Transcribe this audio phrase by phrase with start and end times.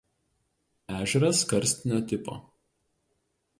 [0.99, 2.41] Ežeras karstinio tipo.